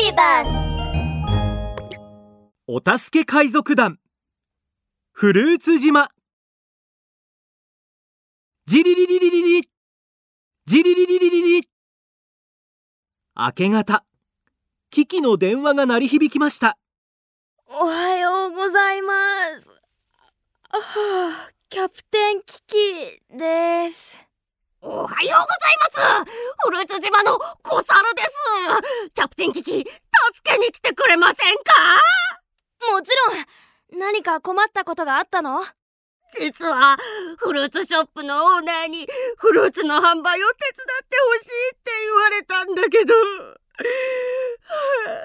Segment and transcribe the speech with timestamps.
[0.00, 0.74] ビバス
[2.66, 3.98] お助け海賊団。
[5.12, 6.08] フルーツ島。
[8.64, 9.70] ジリリリリリリ。
[10.64, 11.68] ジリリリリリリ。
[13.36, 14.06] 明け方。
[14.90, 16.78] キキの電話が鳴り響きました。
[17.66, 19.12] おはようございま
[19.60, 19.68] す。
[21.68, 24.29] キャプテンキキです。
[24.82, 26.32] おはようございます。
[26.64, 28.30] フルーツ島のコサルです。
[29.14, 29.86] キャプテンキキ助
[30.42, 31.62] けに来てくれませんか？
[32.90, 33.12] もち
[33.92, 34.00] ろん。
[34.00, 35.62] 何か困ったことがあったの？
[36.34, 36.96] 実は
[37.36, 43.14] フルーツショップのオーナーにフルーツの販売を手伝ってほしいって言われたんだけど。
[43.14, 43.20] は
[45.08, 45.24] あ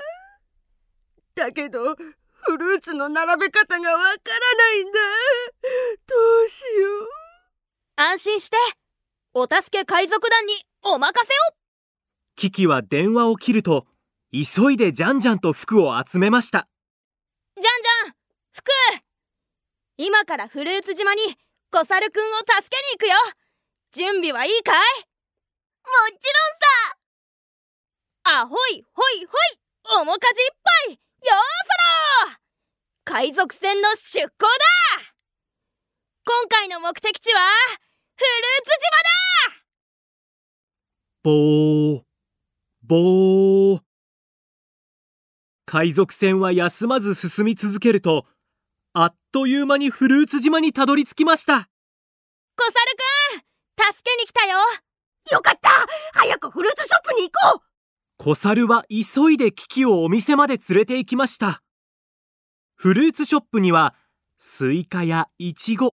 [1.35, 4.13] だけどフルーツの並べ方がわから
[4.57, 4.99] ないんだ。
[6.07, 6.15] ど
[6.45, 7.07] うしよう。
[7.95, 8.57] 安心して
[9.37, 11.57] お助け海賊団にお任せを。
[12.37, 13.85] キキは電話を切ると
[14.31, 16.69] 急いでジャンジャンと服を集めました。
[17.61, 18.13] じゃんじゃん
[18.53, 18.71] 服。
[19.97, 21.21] 今からフルーツ島に
[21.69, 23.15] コサルくんを助けに行くよ。
[23.91, 24.75] 準備はいいかい？
[24.77, 26.31] もち
[28.23, 28.39] ろんさ。
[28.39, 29.33] あほいほいほ
[29.97, 31.35] い面かじいっぱいよー
[32.23, 32.37] そろ。
[33.03, 35.11] 海賊船の出港だ。
[36.25, 37.41] 今回の目的地は
[38.17, 38.71] フルーツ
[41.25, 42.01] ボー。
[42.83, 43.81] ボー。
[45.65, 48.27] 海賊船は休まず進み続けると
[48.93, 51.53] あっという間にフルーツ島にたどり着きました。
[51.53, 51.67] 島だ
[52.57, 52.75] コサル
[53.33, 54.59] くん助けに来たよ。
[55.31, 55.71] よかった。
[56.13, 58.23] 早くフルーツショップに行こう。
[58.23, 61.63] コサルは急いでキキをお店まで連れて行きました。
[62.75, 63.95] フルーツショップには
[64.37, 65.89] スイカやイチゴ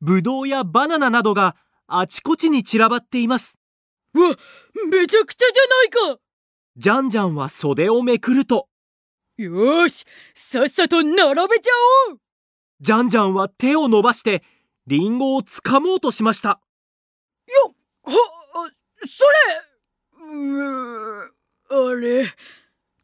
[0.00, 1.54] ブドウやバナナなどが
[1.86, 3.60] あちこちに散らばっています
[4.16, 4.36] わ
[4.90, 6.20] めちゃくちゃじゃないか。
[6.76, 8.68] ジャンジャンは袖をめくると。
[9.36, 11.72] よーしさっさと並べちゃ
[12.10, 12.20] おう。
[12.80, 14.42] ジャンジャンは手を伸ばして
[14.86, 16.60] リンゴをつかもうとしました。
[17.46, 17.74] よっ
[18.04, 18.70] は
[19.06, 21.30] それうー
[21.68, 22.32] あれ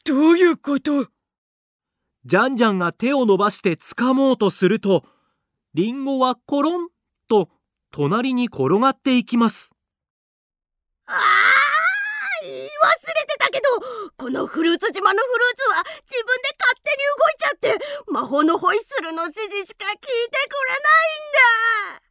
[0.05, 1.07] どういうこと？
[2.25, 5.05] ジャンジャンが手を伸ばしてつかもうとすると
[5.75, 6.89] リンゴはコロン
[7.29, 7.49] と
[7.91, 9.75] 隣に転がっていきます
[11.13, 11.21] ああ
[12.43, 12.57] 忘れ
[13.27, 13.69] てたけど
[14.17, 17.79] このフルーツ島のフルーツは自分で勝手に動いちゃって
[18.11, 22.03] 魔法のホイッスルの指示しか聞いてくれないんだ。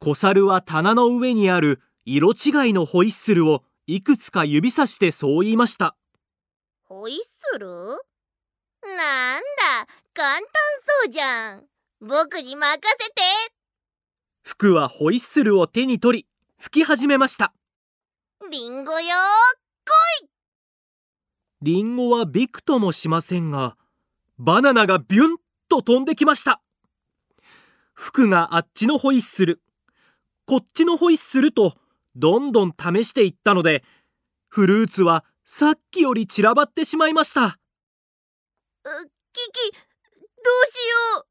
[0.00, 5.96] コサルは棚の上にある色違いのホイッスルをいくつか指さしてそう言いました。
[6.84, 7.66] ホイッスル？
[8.96, 10.46] なんだ簡単
[11.02, 11.64] そうじゃん。
[12.00, 13.22] 僕に任せて。
[14.42, 16.26] 服はホイッスルを手に取り
[16.58, 17.52] 吹き始めました
[18.50, 19.16] リンゴよ
[21.62, 23.76] リンゴはびくともしませんが
[24.38, 25.36] バナナがビュン
[25.68, 26.60] と飛んできました。
[27.94, 29.62] 服があっちのホイッスル。
[30.46, 31.74] こっちのホイッスルと
[32.16, 33.82] どんどん試していったので
[34.48, 37.46] フルーツはさっきより散らばってしまいました。
[37.46, 37.50] う
[39.32, 40.76] キキどうし
[41.16, 41.26] よう。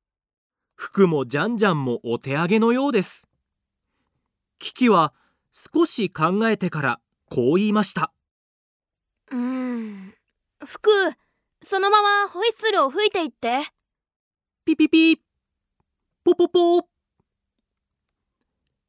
[0.75, 3.27] 服もジャンジャンもお手上げのようです。
[4.57, 5.13] キキは
[5.55, 6.99] 少し考えてから
[7.29, 8.11] こう言いました。
[9.31, 10.13] うーん。
[10.65, 10.89] 服
[11.61, 13.67] そのままホイッスルを吹いていって。
[14.65, 15.21] ピピピ。
[16.23, 16.87] ポポポ。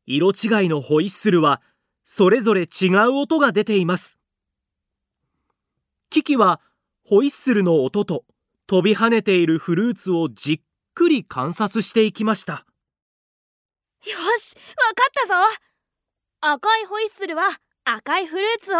[0.06, 1.60] 色違いのホイッスルは
[2.02, 4.18] それぞれ違う音が出ています。
[6.08, 6.62] キキは
[7.04, 8.24] ホイッスルの音と
[8.66, 10.60] 飛び跳ねているフルーツをじっ
[10.94, 12.64] くり観察していきました。
[14.06, 15.73] よしわかったぞ
[16.46, 17.44] 赤いホイッスルは
[17.84, 18.76] 赤いフルーツを。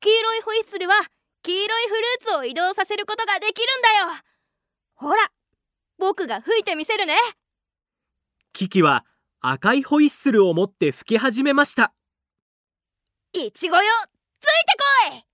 [0.00, 0.94] 黄色いホイッスルは
[1.42, 4.22] 黄色いフルーツを移動させることができるんだよ。
[4.94, 5.28] ほら
[5.98, 7.16] 僕が吹いてみせるね。
[8.54, 9.04] キキは
[9.42, 11.92] 赤いホイッスルを持って吹き始めました。
[13.34, 13.82] いちごよ
[14.40, 14.50] ついて
[15.10, 15.24] こい。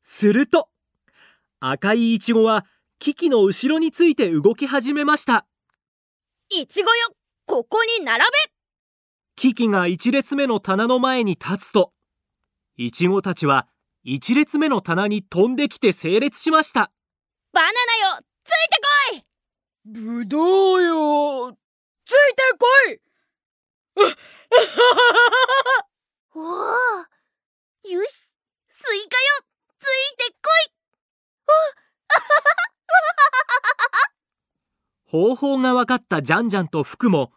[0.00, 0.68] すると
[1.58, 2.66] 赤いイチゴは
[3.00, 5.44] キキの後ろについて動き始めました。
[6.50, 7.08] いちごよ
[7.46, 8.24] ここに並べ
[9.36, 11.92] キキが一列目の棚の前に立つと
[12.76, 13.66] イチゴたちは
[14.02, 16.90] 一列目の棚に飛んできて整列しました。
[17.52, 17.72] バナナ
[18.16, 18.80] よついて
[19.12, 19.24] こい！
[20.16, 21.56] ぶどうよ
[22.04, 23.00] ついてこい！
[26.34, 26.44] おお
[27.90, 28.30] よし
[28.68, 29.20] スイカよ
[29.78, 29.86] つい
[30.16, 30.70] てこい！
[35.06, 37.32] 方法が分かったジャンジャンとフクも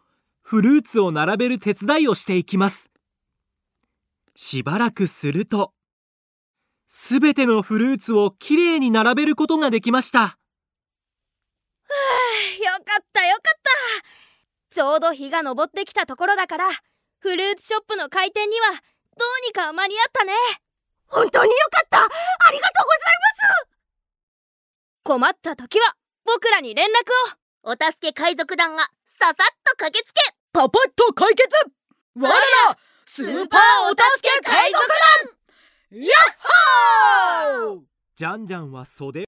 [0.50, 2.90] フルーツを並べる手伝いをしていきます。
[4.34, 5.74] しばらくすると
[6.88, 10.20] すべてのフルーツをきれいに並べることができました。
[10.20, 10.28] よ
[12.82, 13.60] かったよかっ
[14.70, 14.74] た。
[14.74, 16.70] ちょうど日が昇ってきたところだから
[17.18, 20.32] フルーツショップの開店にはどうにか間に合ったね。
[21.08, 21.98] 本当によかった。
[21.98, 22.08] あ
[22.50, 23.68] りがとうございます。
[25.02, 26.90] 困った時は僕らに連絡
[27.34, 27.38] を。
[27.64, 29.34] お助け海賊団がささっ
[29.64, 31.48] と駆けつけパパッと解決。
[32.16, 32.34] 我ら
[33.06, 34.84] スーパーお助け海賊
[35.92, 36.00] 団。
[36.02, 36.10] やっ
[37.68, 37.80] ほー！
[38.16, 39.26] ジャンジャンは袖。